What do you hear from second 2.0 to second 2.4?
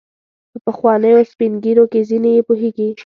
ځینې